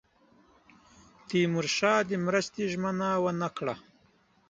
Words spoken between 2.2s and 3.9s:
مرستې ژمنه ونه کړه.